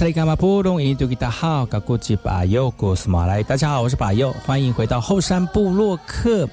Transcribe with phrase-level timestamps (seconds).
[0.00, 0.24] 大家
[3.68, 6.48] 好，我是巴佑，欢迎回到后山部落客。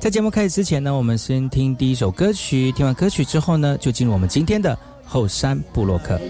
[0.00, 2.72] 在节目开始之前呢，我们先听第一首歌曲。
[2.72, 6.20] 听完歌曲之后呢，就进入我们今天的后山部落客。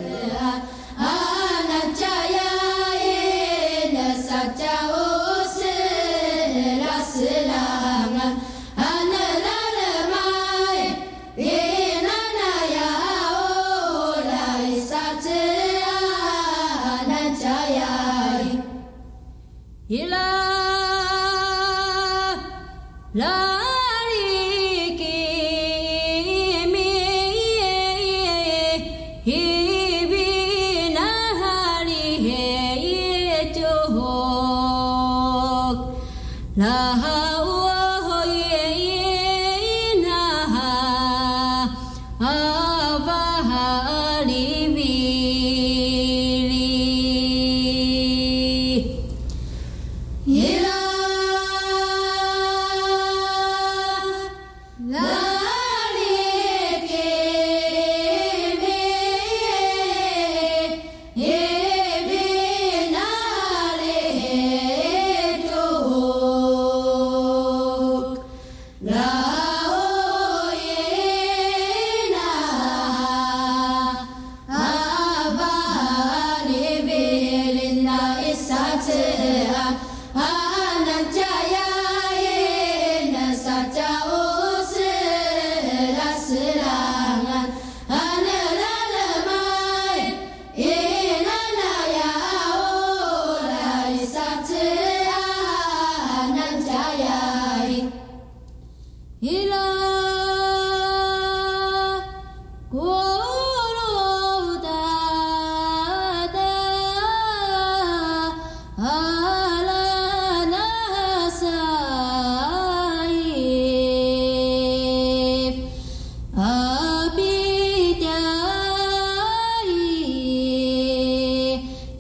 [17.39, 17.95] Jaya.
[19.89, 20.27] Ila.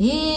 [0.00, 0.27] Yeah.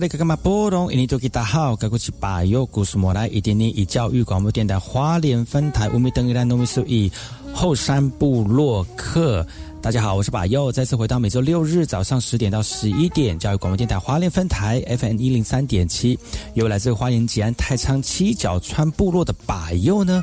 [0.00, 0.92] 个干嘛波动？
[0.92, 7.10] 印尼多吉大好，该过去把右故事莫来，一点点以教育广播电台花莲分台乌米登伊兰农米苏以
[7.54, 9.46] 后山部落客。
[9.80, 16.18] 大家好，我是把右，再次回到每周六日早上十点到十一点，教育广播电台花莲分台 FM 一零三点七，
[16.54, 20.22] 由来自花莲吉安太仓七角川部落的把右呢。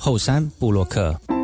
[0.00, 1.37] 后山布洛克。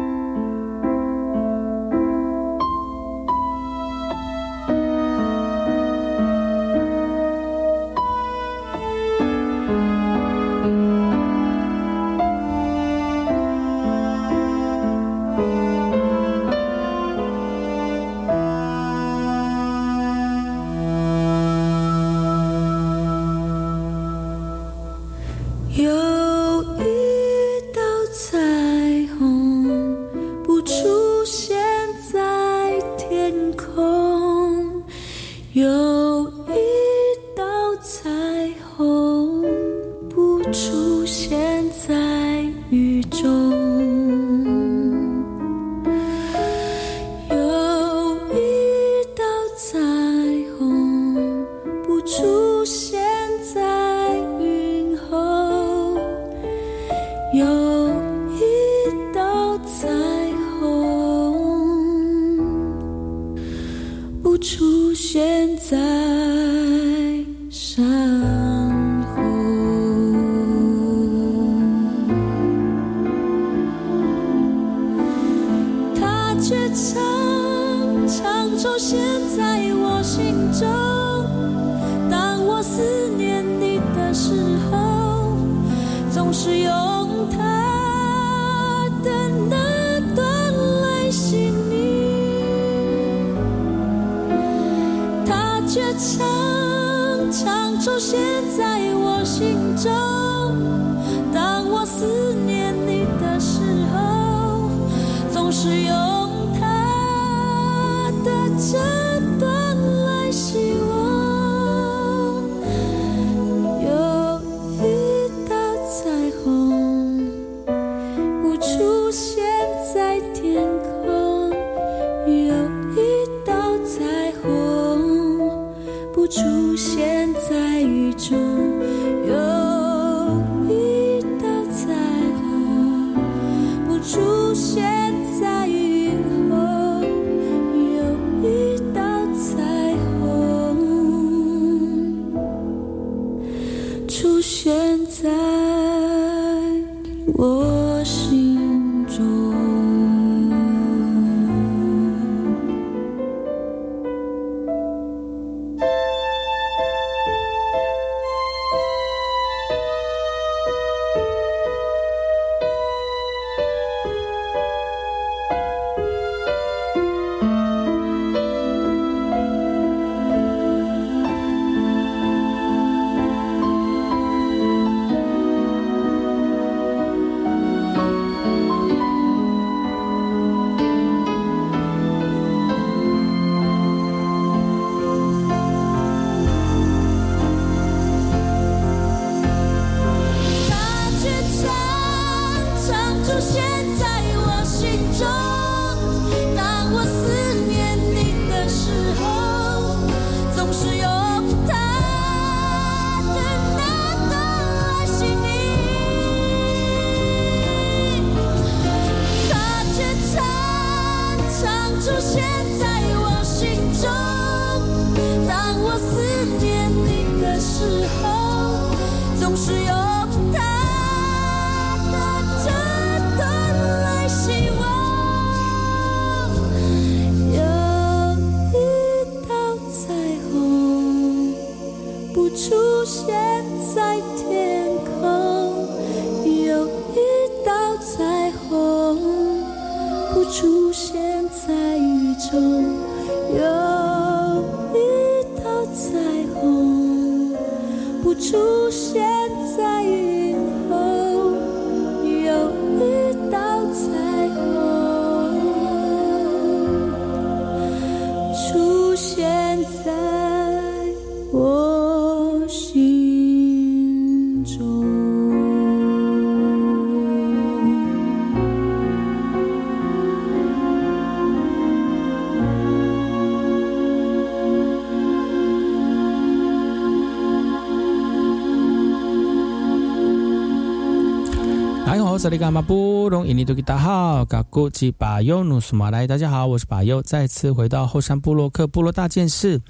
[282.44, 283.54] 这里干嘛不容易？
[283.54, 289.80] 你都给大好，嘎古吉巴尤努苏马来，大家好，我是巴尤，再次回到后山部落克部落大件事，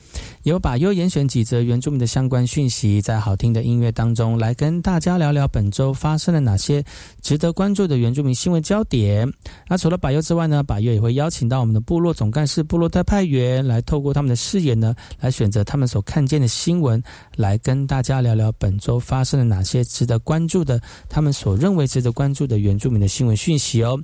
[0.45, 6.85] 由把优严选几则原住民的相关讯息，在好听的音乐当中来跟大家聊聊本周发生了哪些
[7.21, 9.29] 值得关注的原住民新闻焦点。
[9.69, 17.03] 那除了把优之外呢，把优也会邀请到我们的部落总干事、部落特派员来透过他们的视野呢，来选择他们所看见的新闻，
[17.37, 22.45] 来跟大家聊聊本周发生了哪些值得关注的，他们所认为值得关注。
[22.45, 23.99] 的原住民的新闻讯息哦。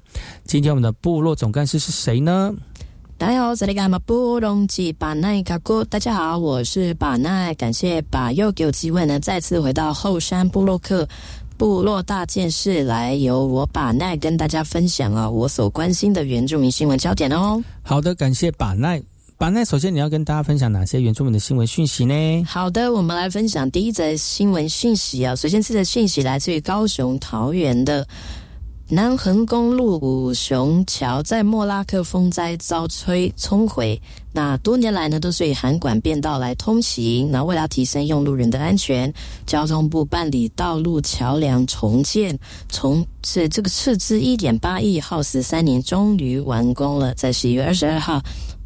[0.44, 2.50] 今天我们的部落总干事是谁呢？
[3.20, 5.84] 大家好，这里是马布隆吉巴奈卡古。
[5.84, 7.52] 大家好，我是巴奈。
[7.52, 11.06] 感谢巴又给我机会呢，再次回到后山部落克
[11.58, 17.62] 部落大件事，来由我把奈跟大家分享啊，我所关心的原住民新闻焦点哦。
[17.82, 19.02] 好的，感谢巴奈。
[19.36, 22.44] 把奈，首先你要跟大家分享哪些原住民的新闻讯息呢？
[22.44, 25.36] 好的，我们来分享第一则新闻讯息啊。
[25.36, 28.06] 首先，这则讯息来自于高雄桃园的
[28.92, 34.00] 南横公路五雄桥，在莫拉克风灾遭摧冲毁。
[34.32, 37.30] 那多年来呢，都是以涵管变道来通行。
[37.30, 39.12] 那为了提升用路人的安全，
[39.46, 42.36] 交通部办理道路桥梁重建，
[42.68, 48.20] 从是这个斥资一点八亿，耗时三年，终于完工了，在十一月二十二号。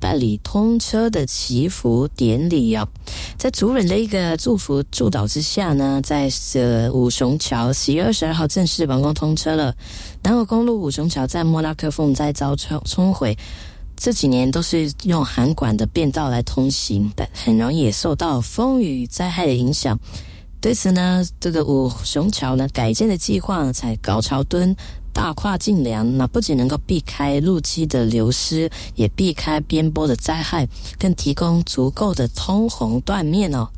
[0.04, 2.86] 办理通车的祈福典礼啊，
[3.38, 9.74] 在族人的一个祝福祝祷之下呢，在这五雄桥十月二十二号正式完工通车了。
[10.22, 13.34] 南河公路五雄桥在莫拉克风灾遭冲冲毁，
[13.96, 19.98] 这几年都是用涵管的便道来通行，但很容易受到风雨灾害的影响。
[20.60, 24.76] 对此呢，这个五雄桥呢改建的计划才高潮墩。
[25.14, 30.68] 大跨进梁，那不仅能够避开路基的流失，也避开边坡的灾害，
[30.98, 33.68] 更提供足够的通红断面哦。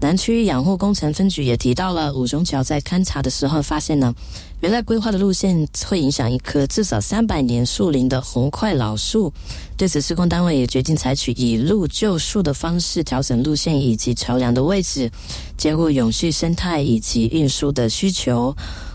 [0.00, 4.12] 南区养护工程分局也提到了五中桥在勘察的时候发现呢，
[4.60, 9.32] 原来规划的路线会影响一棵至少三百年树龄的红块老树。
[9.78, 15.10] 对此，施工单位也决定采取以路救树的方式调整路线以及桥梁的位置，
[15.56, 18.54] 兼顾永续生态以及运输的需求。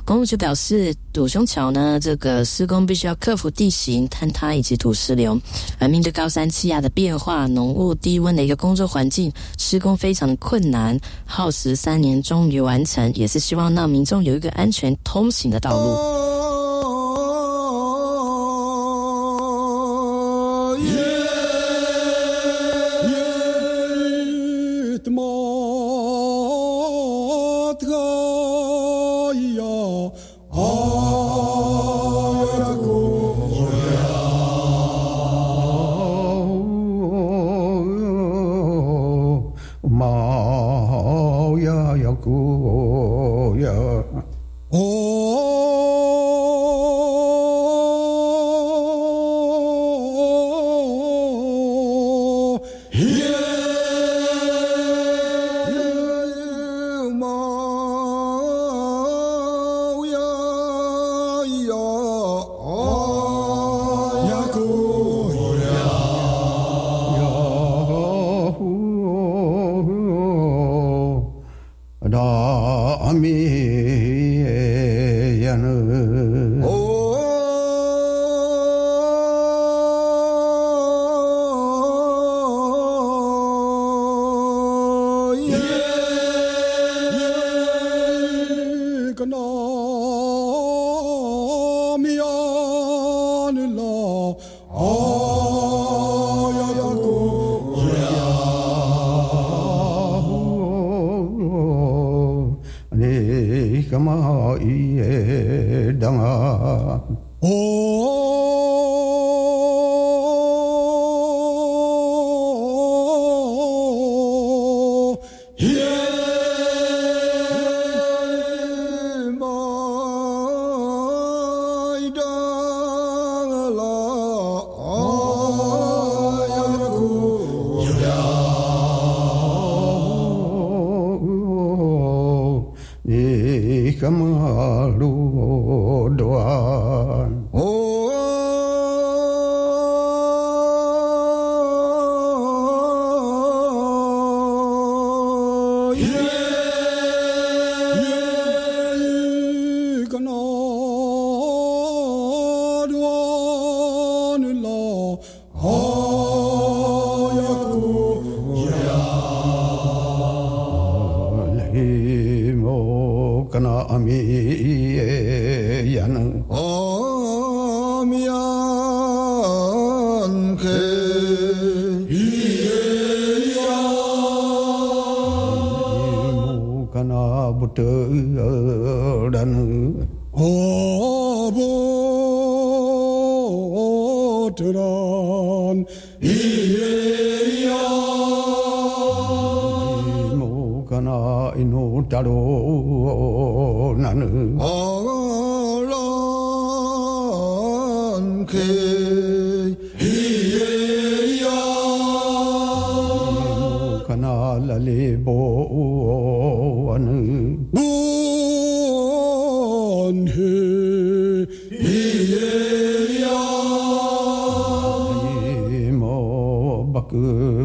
[0.10, 5.40] 公路局表示，堵胸桥呢，这个施工必须要克服地形坍塌以及土石流，
[5.78, 16.39] 而面对高山气压的变化、浓雾低温的一个工作环境，施工非常的困难，耗时三年终于完成，也是希望让民众有一个安全通行的道路。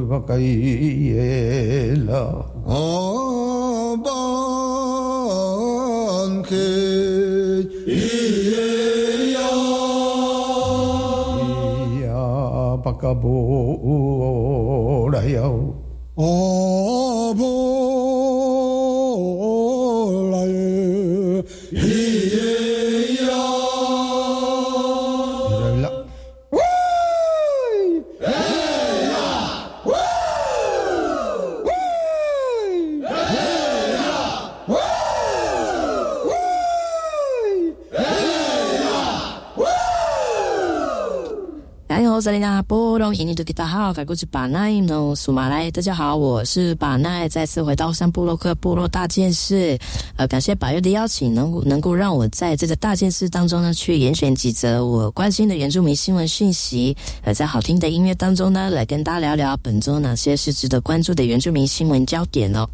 [0.09, 1.13] bakaiela
[2.65, 2.81] o
[7.87, 8.69] iya
[11.93, 12.21] iya
[12.81, 13.37] pakabo
[16.17, 17.04] o
[43.05, 49.79] 呢，波隆印尼的大家好，改过去巴奈呢，苏马来，大家好，我是巴奈，再次回到山部落克部落大件事，
[50.17, 62.67] 呃，感谢百月的邀请，能能够让我在这个大件事当中呢，去严选几则我关心的原住民新闻讯息，呃，在好听的音乐当中呢，来跟大家聊聊本周哪些是值得关注的原住民新闻焦点哦。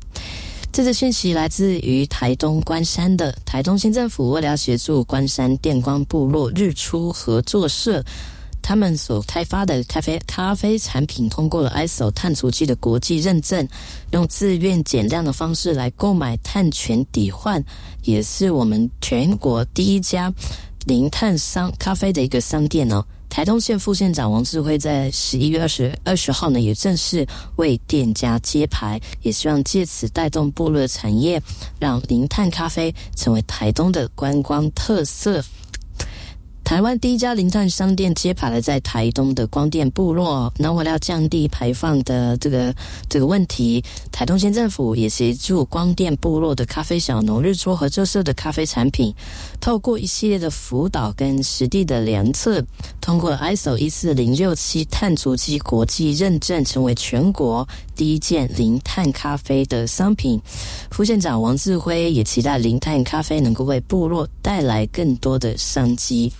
[0.72, 8.04] 这则讯息来自于台东关山的台东县政府，为了协助关山电光部落日出合作社。
[8.70, 13.68] 他们所开发的咖啡咖啡产品通过了 ISO 碳足迹的国际认证，
[14.12, 17.60] 用自愿减量的方式来购买碳权抵换，
[18.04, 20.32] 也是我们全国第一家
[20.86, 23.04] 零碳商咖啡的一个商店哦。
[23.28, 31.42] 台东县副县长王志辉在十一月二十二十号呢，也正式为店家揭牌，也希望借此带动部落产业，
[31.80, 35.42] 让零碳咖啡成为台东的观光特色。
[36.70, 40.52] 台湾第一家零碳商店揭牌了在台东的光电部落。
[40.56, 42.72] 那为了降低排放的这个
[43.08, 49.12] 这个问题，台东县政府也协助光电部落的咖啡小农日出合作社的咖啡产品，
[49.60, 52.64] 透过一系列的辅导跟实地的量测，
[53.00, 60.40] 通过 ISO 一四零六七碳足迹国际认证，成为全国第一件零碳咖啡的商品。
[60.92, 66.32] 副县长王志辉也期待零碳咖啡能够为部落带来更多的商机。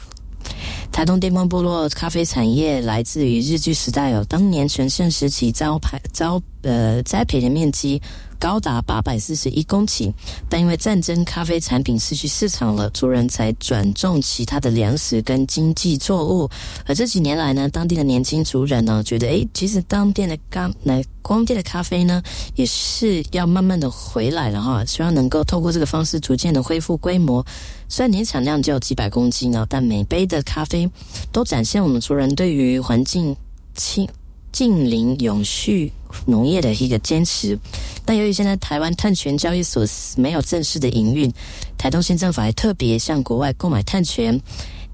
[0.93, 8.01] 台东电光部落咖啡产业来自于日据时代哦，当年全盛时期招牌招呃栽培的面积
[8.39, 10.13] 高达八百四十一公顷，
[10.49, 16.49] 但因为战争，咖啡产品失去市场了，族人才转种其他的粮食跟经济作物。
[16.87, 22.23] 而这几年来呢，当地的年轻族人呢，觉得诶，其实当店的咖来光店的咖啡呢，
[22.55, 27.45] 也是要慢慢的回来了哈，希望能够透过这个方式逐渐的恢复规模。
[27.91, 30.89] 虽然年产量只有几百公斤呢，但每杯的咖啡
[31.33, 33.37] 都展现我们族人对于环境
[33.75, 34.09] 清
[34.53, 35.93] 近邻永续
[36.25, 37.59] 农业的一个坚持。
[38.05, 39.85] 但由于现在台湾碳权交易所
[40.17, 41.31] 没有正式的营运，
[41.77, 44.41] 台东县政府还特别向国外购买碳权，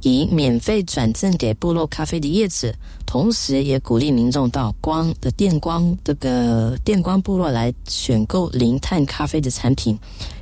[0.00, 9.98] 以免费转赠给部落咖啡的叶子，同时也鼓励民众到光的电光这个电光部落来选购零碳咖啡的产品，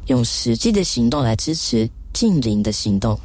[0.06, 1.90] 用实际的行动来支持。
[2.14, 3.18] 近邻的行动。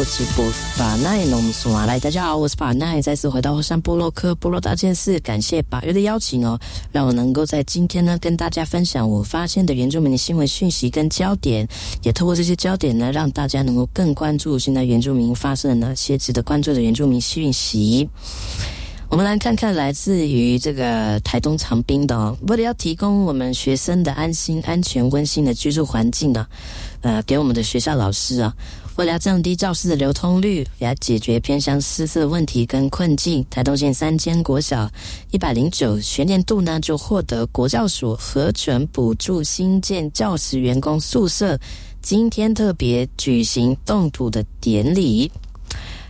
[0.00, 0.42] 号，嘎过去不
[0.76, 1.84] 法奈农苏啊！
[1.84, 6.00] 来，大家好，我是法奈，再次回到火山波洛克波洛大件事，感谢八月的。
[6.00, 6.58] 邀请哦，
[6.90, 9.74] 让我能够在今天呢跟大家分享我发现的。
[9.74, 11.68] 原住民的新闻讯息跟焦点，
[12.02, 16.80] 也透过这些焦点呢，让大家能够更关注现在原住民发生了哪些值得关注的。
[16.80, 18.08] 原住民讯息。
[19.10, 24.12] 我们来看看来自于这个台东长滨的，为了要提供我们学生的。
[24.12, 25.52] 安心、安全、温馨的。
[25.52, 26.46] 居住环境呢，
[27.02, 28.54] 呃，给我们的学校老师啊，
[29.00, 34.86] 为了降低教室的流通率，也解决偏乡师资的问题跟困境，台东县三间国小
[35.30, 41.58] 一百零九学年度呢，就获得国教所核准补助新建教师员工宿舍，
[42.02, 45.32] 今天特别举行动土的典礼。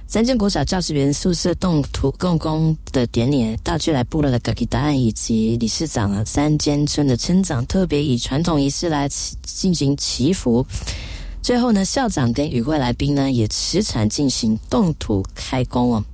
[0.09, 9.09] 三间国小教职员宿舍动土动工的典礼，大巨来部落的格吉答案以及理事长啊，三间村的村长特别以传统仪式来
[9.45, 10.67] 进行祈福。
[11.43, 16.05] 最后呢，校长跟与会来宾呢也持产进行动土开工哦。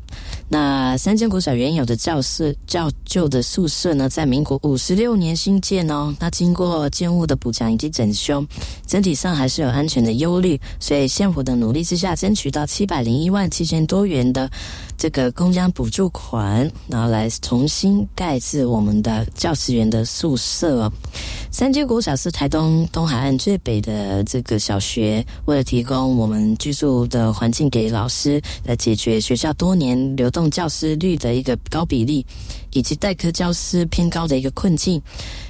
[0.48, 6.14] 那三间国小原有的教室较旧的宿舍呢，在民国五十六年新建哦。
[6.20, 8.44] 那经过建物的补强以及整修，
[8.86, 10.58] 整体上还是有安全的忧虑。
[10.78, 14.48] 所以县府的努力之下，争取到七百零一万七千多元的
[14.98, 20.90] 这个公家补助款，然后来重新盖制我们的教师员的宿舍。
[21.50, 32.24] 三间国小是台东东海岸最北的这个小学，为了提供我们居住的环境给老师，来解决学校多年流动教师率的一个高比例，
[32.72, 35.00] 以及代课教师偏高的一个困境。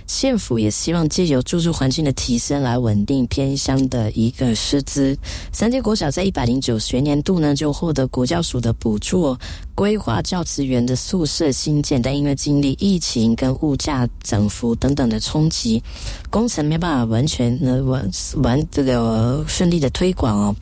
[0.07, 5.16] 县府也希望借由住宿环境的提升，来稳定偏乡的一个师资。
[5.53, 9.37] 三间国小在一百零九学年度呢，就获得国教署的补助，
[9.75, 15.83] 规划教职员的宿舍新建，但因为经历疫情跟物价涨幅等等的冲击，
[16.31, 18.11] 工程没办法完全呢完
[18.42, 20.57] 完这个顺利的推广哦。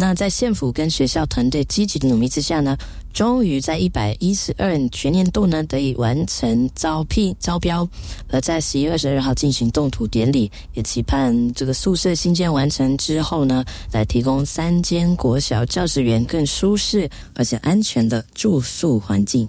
[0.00, 2.78] 那在县府跟学校团队积极的努力之下呢？
[3.12, 7.88] 终于在一百一十二全年度呢得以完成招聘招标，
[8.28, 19.48] 而在十一月二十二号进行动土典礼，也期盼这个宿舍新建完成之后呢，来提供三间国小教职员更舒适而且安全的住宿环境。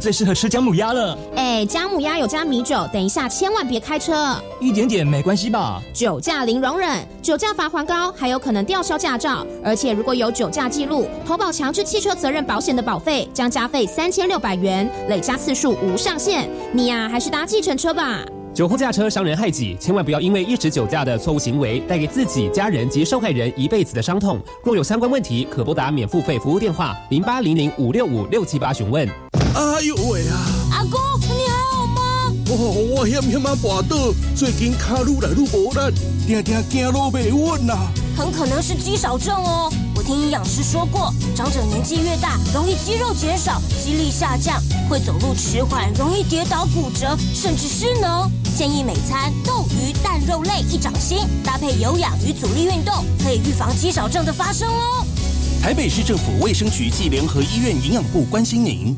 [0.00, 1.18] 最适合吃姜母鸭了。
[1.36, 4.36] 哎，姜母鸭有加米酒，等一下千万别开车。
[4.60, 5.82] 一点点没关系吧？
[5.92, 9.46] 酒驾零容忍，酒驾罚款高，还有可能吊销驾照。
[9.64, 16.48] 而且如果有酒驾记录，投保强制汽车责任保险的保费将加费三千六百元，累加次数无上限。
[16.72, 18.20] 你呀，还是搭计程车吧。
[18.54, 24.40] 酒后驾车伤人害己，千万不要因为一时酒驾的错误行为，带给自己、家人及受害人一辈子的伤痛。
[24.64, 29.06] 若有相关问题，可拨打免付费服务电话零八零零五六五六七八询问。
[29.56, 30.36] 哎呦喂啊！
[30.70, 32.30] 阿公，你还好吗？
[32.50, 35.94] 哦，我险险啊跋倒，最近脚愈来愈无力，
[36.26, 37.90] 定定走路袂稳啦。
[38.14, 39.72] 很可能是肌少症哦。
[39.94, 48.30] 我听营养师说过，长者年纪越大，容易肌肉减少，肌力下降，会走路迟缓，容易跌倒骨折，甚至失能。
[48.58, 55.06] 建议每餐豆、鱼、蛋、肉类一掌心，搭配有氧与阻力运动，可以预防肌少症的发生哦。
[55.62, 58.94] 台北市政府卫生局暨联合医院营养部关心您。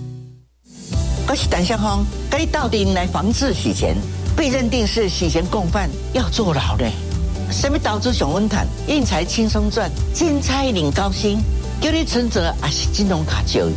[1.30, 3.94] 我是胆相方，该到底来防治洗钱？
[4.34, 6.92] 被认定是洗钱共犯，要坐牢嘞？
[7.50, 11.38] 什么导致熊温坦印财轻松赚，金财领高薪，
[11.82, 13.72] 叫你存折还是金融卡交易？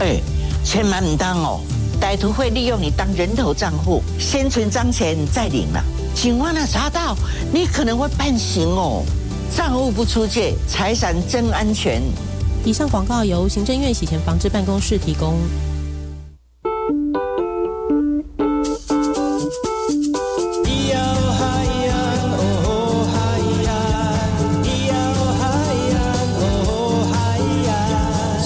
[0.00, 0.20] 哎，
[0.64, 1.60] 千万唔当哦！
[2.00, 5.80] 歹徒会利用你当人头账户，先存脏钱再领了。
[6.12, 7.16] 警方呢查到，
[7.52, 9.04] 你可能会判刑哦。
[9.56, 12.02] 账户不出借，财产真安全。
[12.64, 15.38] 以上广告由行政院洗钱防治办公室提供。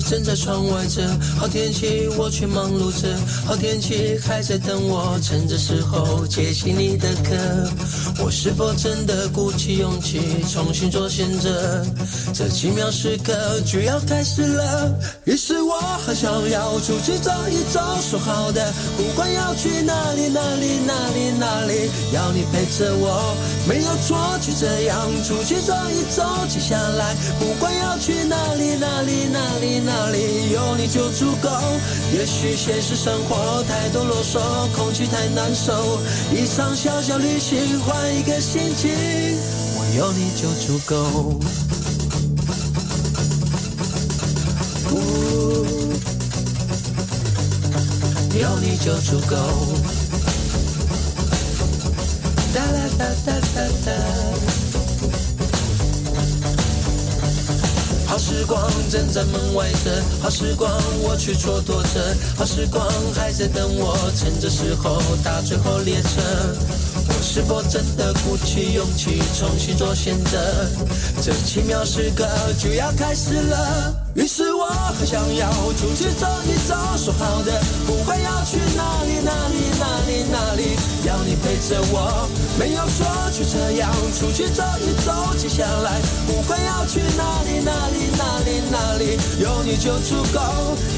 [0.00, 7.70] 正在窗外着，好天气我却忙碌着，好天气还在等我，趁着时候接起你的歌。
[8.20, 10.20] 我是否真的鼓起勇气
[10.52, 11.84] 重新做选择？
[12.34, 13.32] 这奇妙时刻
[13.64, 14.92] 就要开始了，
[15.24, 23.36] 于是我很想要出去走一走，说好的，不管要去哪里哪里哪里哪里，要你陪着我，
[23.68, 29.98] 没有错，就这样出去走一走，接下来不管要去哪里哪里哪里哪。
[30.08, 31.50] 里有你就足够。
[32.14, 34.40] 也许现实生活太多啰嗦，
[34.74, 36.00] 空气太难受。
[36.32, 37.78] 一场小小旅行，
[38.10, 38.90] 一个心情，
[39.76, 41.40] 我有你就足够。
[48.38, 49.36] 有你就足够。
[52.54, 53.92] 哒啦哒哒哒哒。
[58.06, 59.92] 好时光正在门外等，
[60.22, 60.70] 好时光
[61.02, 66.08] 我却蹉跎着，好时光还在等我，趁这时候搭最后列车。
[67.38, 70.68] 是否真的鼓起勇气重新做选择？
[71.22, 72.26] 这奇妙时刻
[72.58, 74.07] 就要开始了。
[74.18, 74.66] 于是我
[74.98, 80.76] 很想要出去走一走，说好的不管要去哪里哪里哪里哪里，
[81.06, 82.28] 要你陪着我，
[82.58, 85.12] 没有说，就这样出去走一走。
[85.38, 88.08] 接下来不管要去哪里哪里。
[88.18, 90.40] 哪里哪里有你就足够。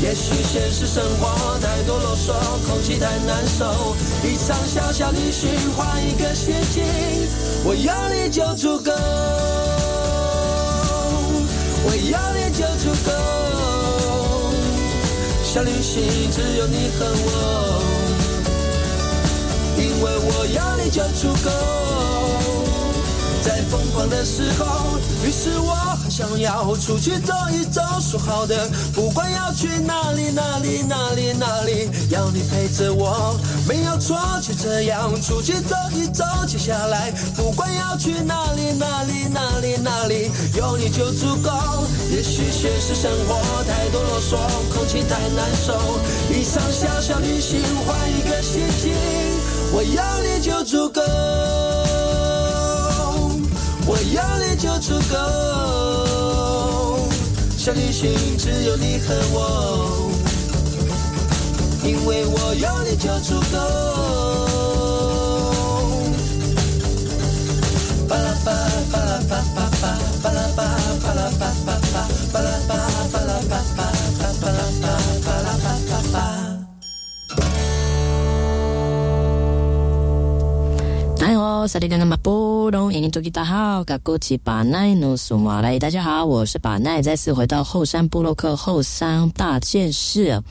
[0.03, 2.33] 也许现实生活太多啰嗦，
[2.67, 3.95] 空气太难受。
[4.25, 6.83] 一场小小旅行，换一个心情，
[7.65, 8.91] 我有你就足够。
[11.83, 13.11] 我要你就足够。
[15.43, 17.83] 小旅行只有你和我，
[19.77, 21.51] 因为我要你就足够。
[23.43, 25.75] 在疯狂的时候，于是我
[26.11, 27.81] 想要出去走一走。
[28.01, 34.19] 说好的，不管要去哪里哪里哪里哪里，要你陪着我，没有错。
[34.43, 41.51] 就这样出去走一走，接下来不管要去哪里哪里哪里哪里，有你就足够。
[42.11, 44.37] 也许现实生活太多啰嗦，
[44.75, 45.79] 空气太难受，
[46.31, 48.93] 一场小小旅行换一个心情，
[49.73, 51.70] 我有你就足够。
[53.91, 55.19] 我有你就足够，
[57.59, 60.13] 小旅行只有你和我，
[61.83, 62.55] 因为我。
[62.55, 63.59] 有你就足够。
[68.09, 68.53] 巴拉巴
[81.67, 90.43] 萨利马波隆，印尼多吉达好，嘎古奇巴奈努苏马来，大家好，我是巴奈，再次回到后山布洛克后山大件事。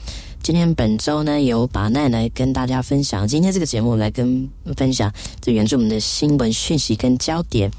[0.42, 3.28] 今天本周呢，由把奈来跟大家分享。
[3.28, 7.70] 今天这个节目来跟分享这原著我们的新闻讯息跟焦点。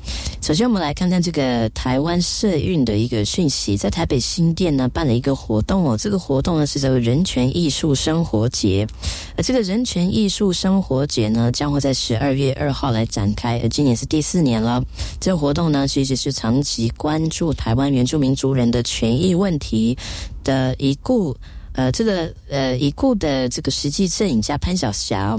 [0.42, 5.98] 首先，我们来看看这个台湾社运的一个讯息，在台北新店呢办了一个活动哦。
[5.98, 8.88] 这个活动呢是叫做人权艺术生活节。
[9.36, 13.60] 而这个人权艺术生活节呢，将会在十二月二号来展开。
[13.64, 14.84] 而今年是第四年了。
[15.20, 19.98] 这个活动呢，其实是长期关注台湾原住民族人的权益问题
[20.44, 21.36] 的一故。
[21.74, 25.38] 呃，这个呃，已故的这个实际摄影家潘晓霞，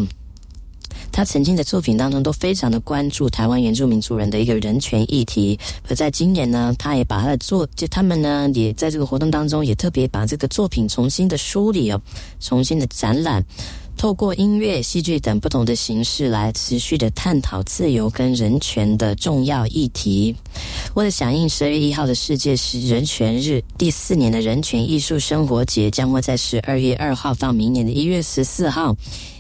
[1.10, 5.58] 他曾经的作品当中都非常的关注台湾原住民族人的一个人权议题。
[5.88, 12.00] 而在今年呢，他也把他的作，就他们呢，也在这个活动当中也特别把这个作品重新的梳理哦，
[12.40, 13.44] 重新的展览。
[13.96, 20.34] 透过音乐、戏剧等不同的形式来持续的探讨自由跟人权的重要议题。
[20.94, 28.94] 为了响应十二月一号的世界是人权日，第四年的人权艺术生活节将会在十二月二号到明年的一月十四号，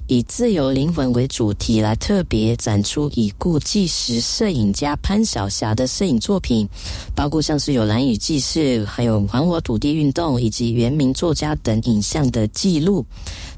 [0.06, 6.68] 以自由灵魂为主题来特别展出已故纪实摄影家潘晓霞的摄影作品，
[7.16, 13.04] 包括像是有蓝雨记事、还有还我土地运动以及原名作家等影像的记录。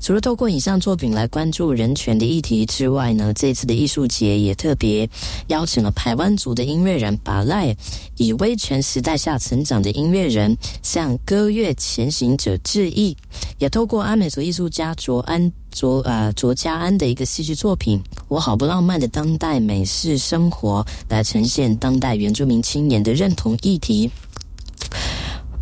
[0.05, 5.09] 除了透过影像作品来关注人权的议题之外呢，这次的艺术节也特别
[5.47, 7.75] 邀请了台湾族的音乐人巴赖，
[8.19, 13.17] 以威权时代下成长的音乐人向歌乐前行者致意，
[13.57, 24.11] 也透过阿美族艺术家卓安卓呃卓家安的一个戏剧作品《我好不浪漫的当代美式生活》来呈现当代原住民青年的认同议题。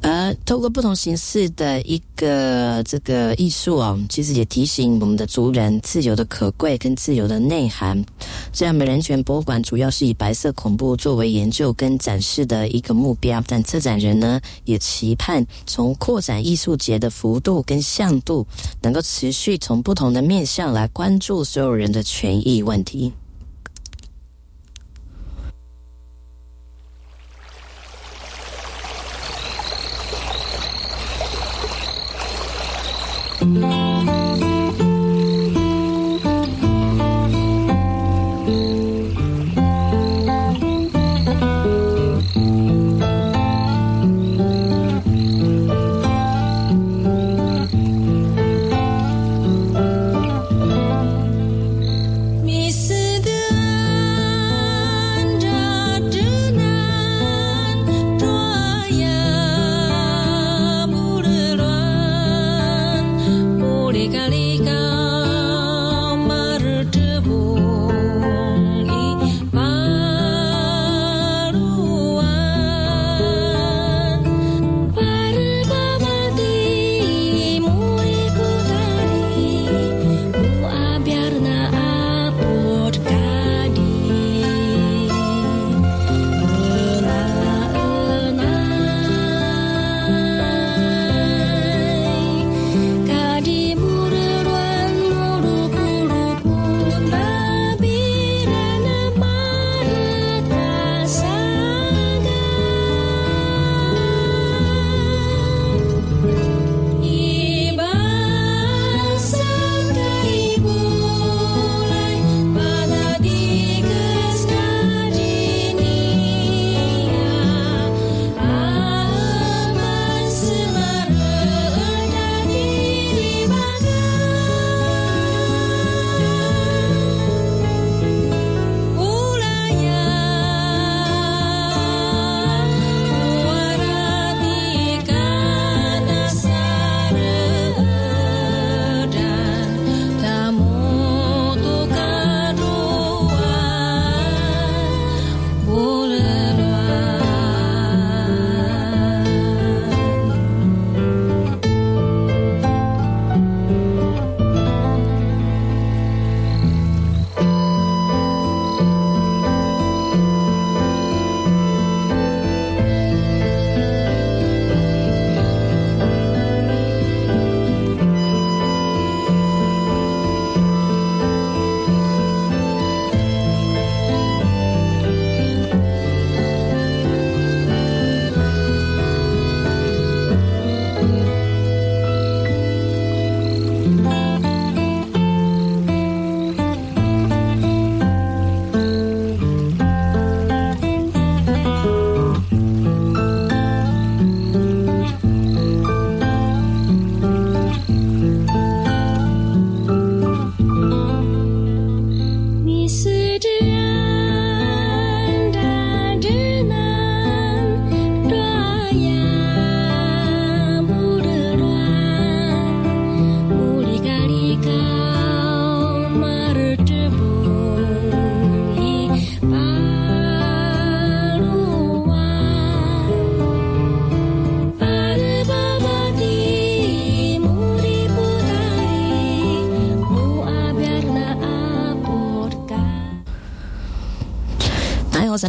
[0.03, 8.05] 而透过不同形式的一个这个艺术哦，其实也提醒我们的族人自由的可贵跟自由的内涵。
[8.53, 18.45] 虽然我们人权博物馆主要是以白色恐怖作为研究跟展示的一个目标，但策展人呢也期盼从扩展艺术节的幅度跟向度，
[18.83, 23.13] 能够持续从不同的面向来关注所有人的权益问题。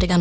[0.03, 0.17] 大家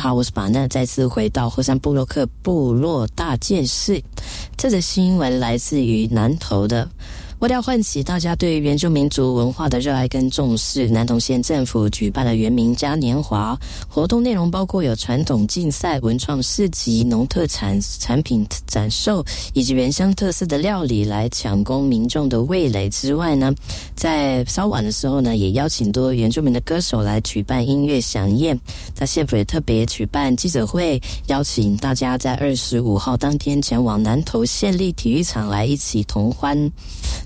[0.00, 4.02] 好，我是巴奈，再次回到火山布洛克部落大件事。
[4.56, 6.88] 这则新闻来自于南投的
[7.42, 19.24] 为了唤起大家对原住民族文化的热爱跟重视，南投县政府举办了原民嘉年华活动，内容包括有传统竞赛、文创市集、农特产产品展售，
[19.54, 23.52] 以及原乡特色的料理来抢攻民众的味蕾之外呢，
[23.96, 28.56] 在稍晚的时候呢，也邀请多原住民的歌手来举办音乐响宴。
[28.94, 36.70] 在县府也特别举办记者会，邀请大家在二十五号当天前往南投县立体育场来一起同欢。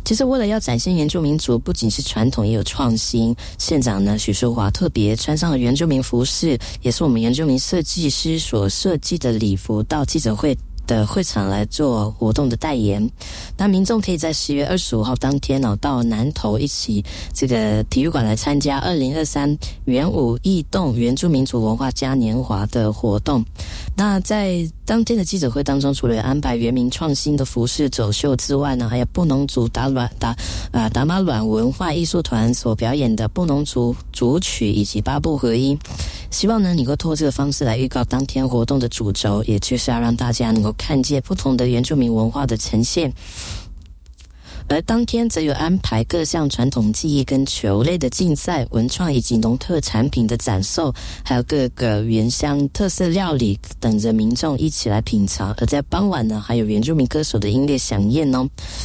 [0.07, 10.57] 其实，为了要展现原住民族不仅是传统，也有创新，县长呢许淑华特别穿上了原住民服饰，也是我们原住民设计师所设计的礼服，到记者会。
[10.87, 13.11] 的会场来做活动的代言，
[13.57, 23.45] 那民众可以在十月二十五号当天哦，到南投一起这个体育馆来参加二零二三元武异动原住民族文化嘉年华的活动。
[23.99, 30.37] 那在当天的记者会当中，除了安排原民创新的服饰走秀之外呢，还有布农族达卵达
[30.71, 35.79] 啊达马卵文化艺术团所表演的布农族主曲以及八部合音。
[36.31, 43.11] 希望呢，能够通过这个方式来预告当天活动的主轴，也就是要让大家能够看见不同的原住民文化的呈现。
[44.69, 50.93] 而当天则有安排各项传统技艺跟球类的竞赛、文创以及农特产品的展售，
[51.25, 55.55] 还有各个原乡特色料理，等着民众一起来品尝。
[55.59, 58.45] 而在傍晚呢，还有原住民歌手的音乐响宴哦。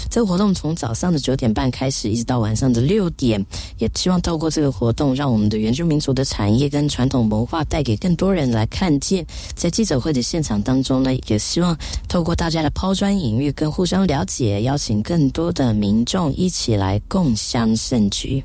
[0.09, 3.43] 这个活动从早上的九点半开始，一直到晚上的六点，
[3.79, 9.25] 也希望透过这个活动，让我们的原住民族的产业跟传统文化带给更多人来看见。
[9.55, 11.75] 在记者会的现场当中呢，也希望
[12.07, 15.70] 透过大家的抛砖引玉跟互相了解，邀请更多的。
[15.73, 18.43] 民众一起来共襄盛举。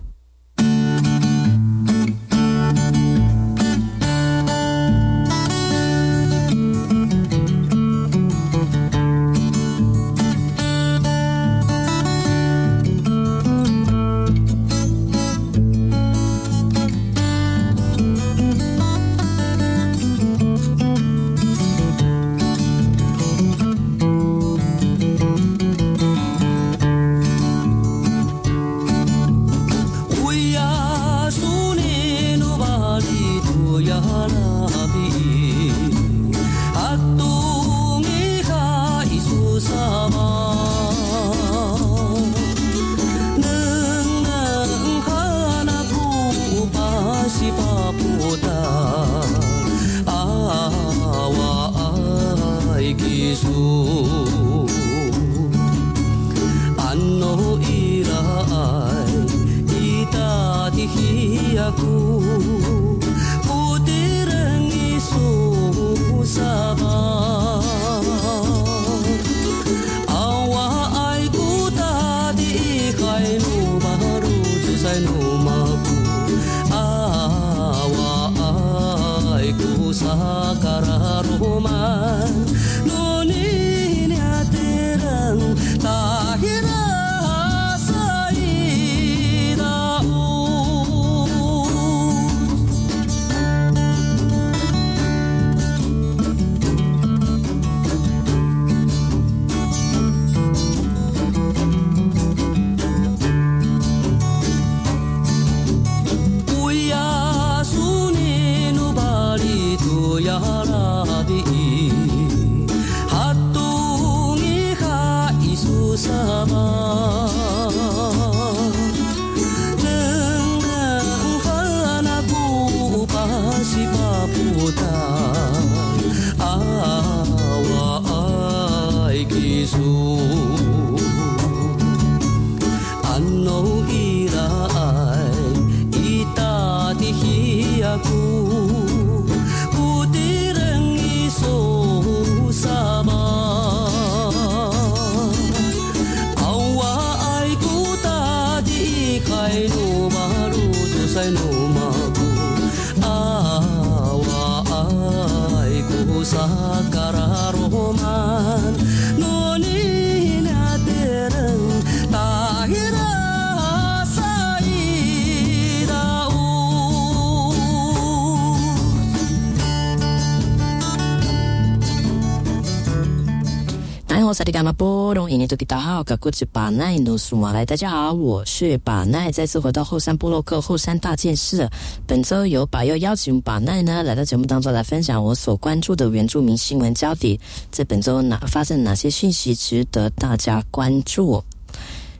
[174.35, 181.69] 萨利伽马波隆，印尼多吉达好，噶古吉巴奈努苏马来，大家好，我是巴奈，再次回到后山部落克后山大件事。
[182.07, 187.39] 本周由巴又邀请巴奈呢来到节目当中来分享我所关注的原住民新闻焦点。
[187.71, 191.43] 在本周哪发生哪些讯息值得大家关注？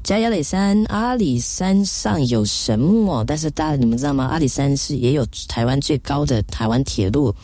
[0.03, 3.25] 加亚里山，阿里山上有什么？
[3.27, 4.27] 但是大家你们知道吗？
[4.27, 7.35] 阿里山是也有台湾最高的台湾铁路。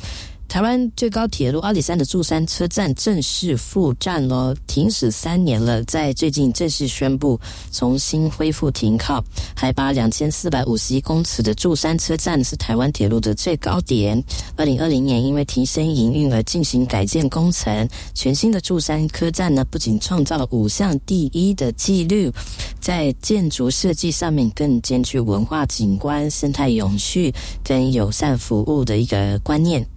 [0.52, 7.40] 台湾最高铁路阿里山的柱山车站正式复站了，停驶三年了，在最近正式宣布
[7.72, 9.24] 重新恢复停靠。
[9.56, 14.22] 海拔两千四百五十一公尺的柱山车站是台湾铁路的最高点。
[14.54, 22.30] 二零二零年因为提升营运而进行改建工程，全新的柱山科站呢，不仅创造了五项第一的纪录，
[22.78, 27.32] 在建筑设计上面更兼具文化景观、生态永续
[27.64, 29.91] 跟友善服务的一个观念。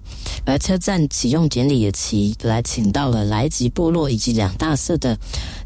[0.45, 5.17] 而车站启用典礼也起来，请到了莱吉部落以及两大社的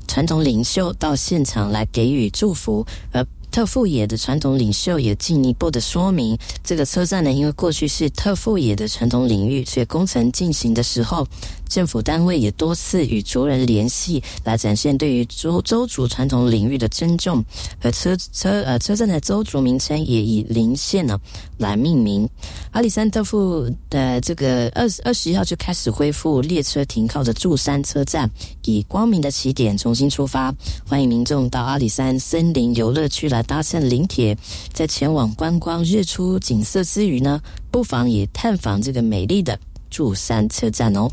[0.07, 3.25] 传统领袖到现场来给予祝福，而。
[3.51, 11.27] 特富野的传统领袖也进一步的说明，这个车站呢，因为过去是特富野的传统领域，所以工程进行的时候，
[11.67, 17.43] 政府单位也多次与族人联系，来展现对于周周族传统领域的尊重。
[17.81, 21.19] 而车车呃车站的周族名称也以林县呢
[21.57, 22.29] 来命名。
[22.71, 28.29] 阿里山特富的这个二二十一号就开始恢复列车停靠的柱山车站，
[28.65, 30.53] 以光明的起点重新出发，
[30.87, 33.38] 欢迎民众到阿里山森林游乐区来。
[33.43, 34.37] 搭乘临铁，
[34.73, 39.59] 在前往观光日出景色之余呢，不妨也探访这个美丽的
[39.89, 41.09] 柱山车站哦。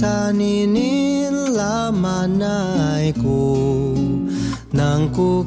[0.00, 3.92] saninin lamanai ko,
[4.72, 5.44] nang ku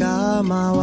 [0.00, 0.80] kamawan.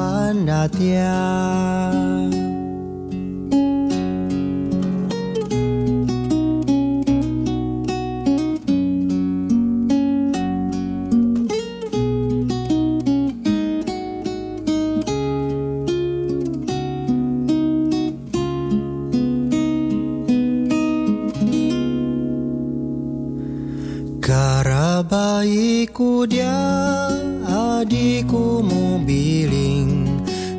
[27.47, 30.07] Adikku mobiling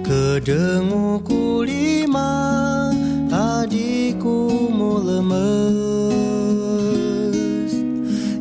[0.03, 2.93] Kedenguku lima
[3.31, 5.33] adikku mu lemes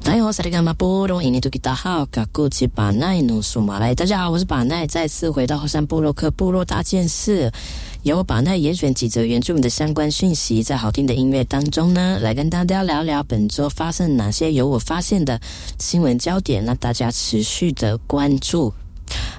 [0.00, 3.94] 大家好，萨利干马波隆，印尼土吉达好，嘎古吉巴奈努苏马来。
[3.94, 7.52] 大家好，我是巴奈，再次回到后山部落克部落大件事。
[8.04, 15.38] 由我把那严选几则原住民的相关讯息，在好听的音乐当中呢，来跟大家聊聊本周发生哪些由我发现的
[15.78, 18.72] 新闻焦点，让大家持续的关注。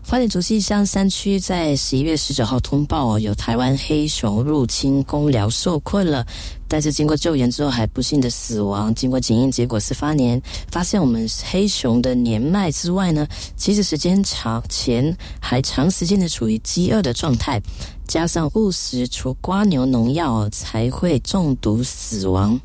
[0.06, 6.26] 花莲竹溪乡山区在十一月十九号通报哦，有台湾黑熊入侵公寮受困了，
[6.70, 8.96] 但是经过救援之后还不幸的死亡。
[8.96, 10.42] 经过检验结果是发年，
[10.72, 17.60] 发现我们黑熊的年迈之外呢，其实时间长前还长时间的处于饥饿的状态。
[18.08, 22.60] 加上误食除瓜牛农药，才会中毒死亡。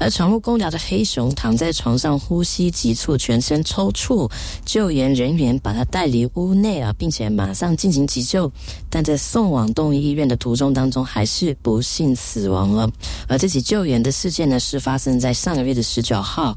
[0.00, 4.28] 而闯入公寮的黑熊躺在床上，呼吸急促，全身抽搐。
[4.64, 6.92] 救援人员把他带离屋内啊。
[6.98, 8.50] 并且马上进行急救，
[8.88, 12.90] 但在送往动物医院的途中当中，还是不幸死亡了。
[13.28, 16.56] 而这起救援的事件呢，是发生在上个月的十九号。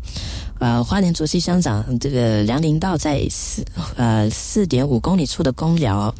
[0.59, 3.63] 呃，花莲卓溪乡长这个梁林道在四
[3.95, 6.13] 呃四点五公里处的公寮，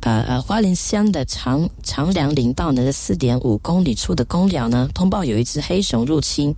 [0.00, 6.54] 呃呃花莲乡的长长梁林道呢，四点五公里处的公寮呢，通报有一只黑熊入侵，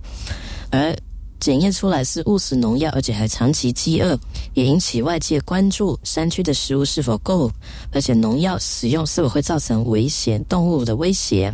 [0.69, 0.95] 而
[1.39, 4.17] 检验出来是误食农药，而且还长期饥饿，
[4.53, 7.51] 也引起外界关注山区的食物是否够，
[7.91, 11.53] 而且农药使用是否会造成危险动物的威胁。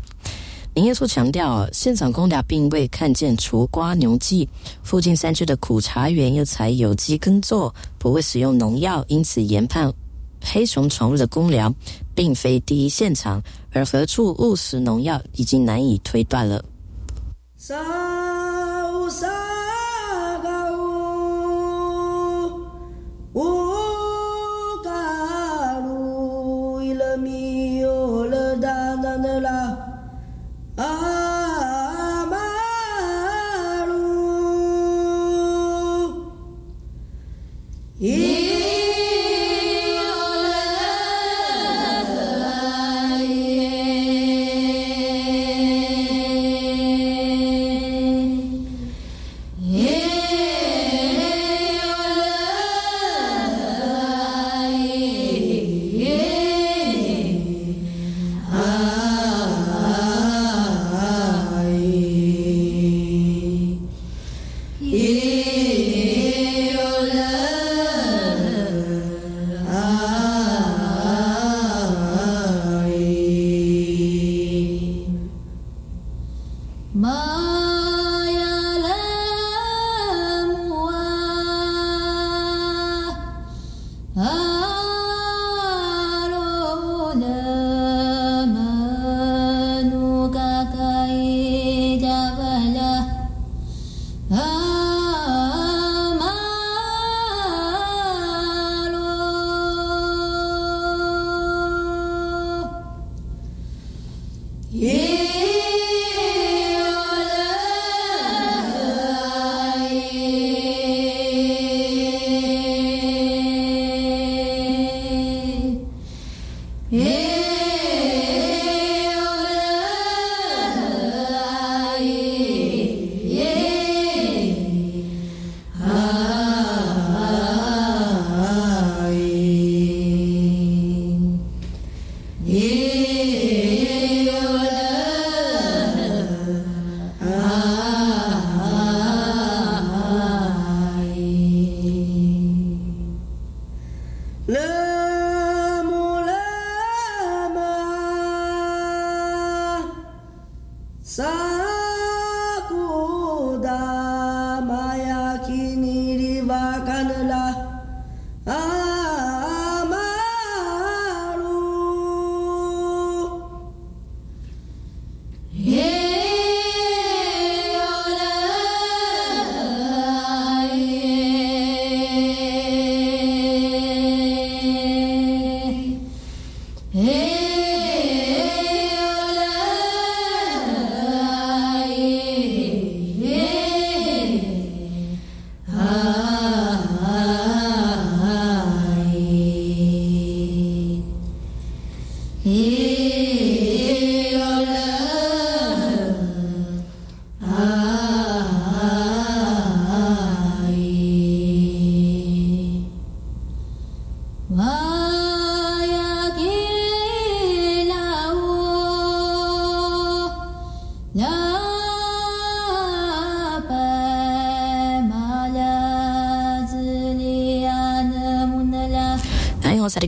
[0.74, 4.48] 林业处强调，现场公寮并未看见除瓜牛剂，
[4.84, 9.92] 附近山区的苦茶园又采有机耕作，不会使用农药，因此研判
[10.42, 11.74] 黑熊闯入的公粮
[12.16, 16.64] 并非第一现场，而何处误食农药已经难以推断了。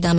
[0.00, 0.14] 大，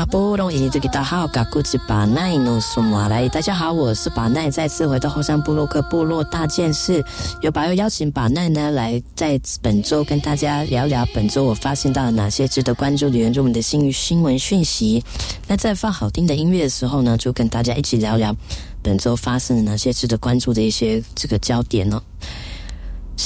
[3.42, 7.04] 家好，我是巴奈，再次回到后山部落克部落大件事，
[7.42, 8.48] 有把又邀请巴奈。
[8.48, 15.04] 呢来在本周跟大家聊聊本周我发现到了哪些值得关注的原住民的新新闻讯息。
[15.48, 18.36] 那在放好听的音乐的时候呢，就跟大家一起聊聊
[18.84, 22.00] 本周发生的哪些值得关注的一些这个焦点呢？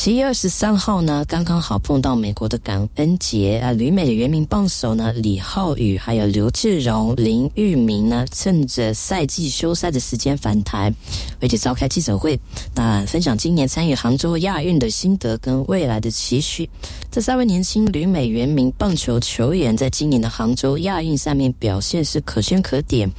[0.06, 10.94] 七月二十三号呢，刚刚好碰到美国的感恩节啊，旅美的原名棒手呢李浩宇还有刘志荣、林玉明呢，趁着赛季休赛的时间返台，
[11.42, 12.40] 而且召开记者会，
[12.76, 16.70] 那分享今年参与杭州亚运的心得跟未来的期许。
[17.10, 23.10] 这三位年轻旅美原名棒球球员，在今年的杭州亚运上面表现是可圈可点。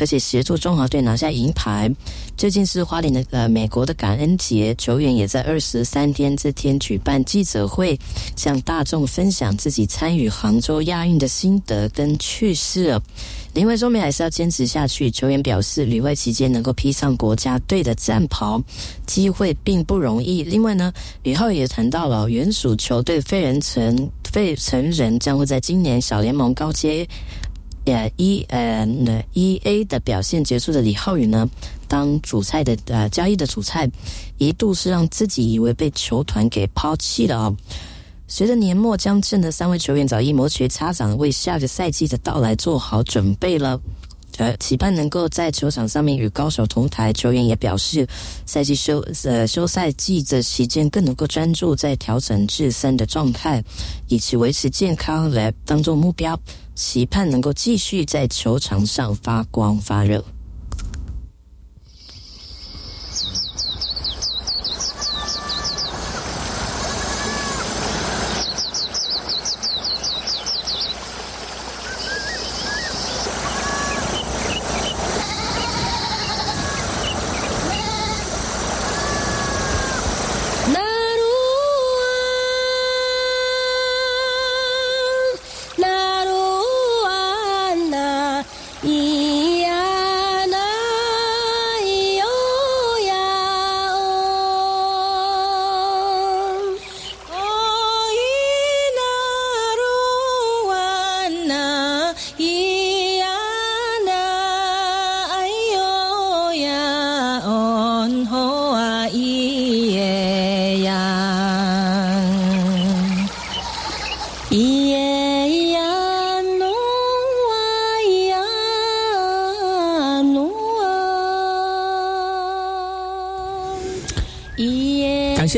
[0.00, 1.88] 而且协助中华队拿下银牌。
[2.36, 7.98] 最近是花莲的呃美国的感恩节，球员也在二十三天这天举办记者会，
[8.34, 12.98] 向大众分享自己参与杭州亚运的心得跟趣事。
[13.52, 15.10] 林伟忠明还是要坚持下去。
[15.10, 18.62] 球员表示，旅外期间能够披上国家队的战袍，
[19.06, 20.42] 机会并不容易。
[20.42, 20.90] 另外呢，
[21.24, 27.06] 吕浩也谈到了原属球队费仁成费城人将会在今年小联盟高阶。
[27.92, 28.86] 呃，一呃
[29.34, 31.48] ，E A 的表现结束的李浩宇呢，
[31.88, 33.90] 当主菜的呃交易的主菜，
[34.38, 37.56] 一度是让自己以为被球团给抛弃了啊。
[38.26, 43.80] 随着年末将近的三位球员早已摩拳擦掌，为下个赛季的到来做好准备了。
[44.38, 47.12] 呃，期盼能够在球场上面与高手同台。
[47.12, 48.06] 球员也表示，
[48.46, 53.62] 赛季休呃休赛季的期间更能够专注在调整自身的状态，
[54.08, 56.38] 以及维持健康来当做目标。
[56.74, 60.24] 期盼能够继续在球场上发光发热。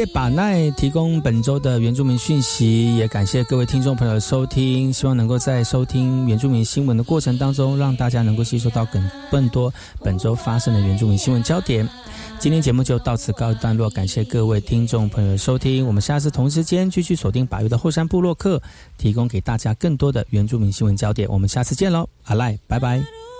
[0.03, 4.93] 谢把奈提供本周的原住民讯息，也感谢各位听众朋友的收听。
[4.93, 9.73] 希望能够在收听原住民新闻的过程当中，让大家能够吸收到更更多
[10.03, 11.89] 本周发生的原住民新闻焦点。
[12.41, 15.87] 今天节目就到此告一段落，感谢各位听众朋友的收听。
[15.87, 18.61] 我们下次同时间继续锁定百越的后山部落客，
[18.99, 21.29] 提供给大家更多的原住民新闻焦点。
[21.31, 23.32] 我们下次见喽，阿赖，拜拜。